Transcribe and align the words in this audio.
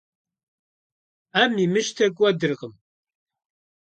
Ӏэм 1.31 1.53
имыщтэ 1.63 2.05
кӀуэдыркъым. 2.15 2.73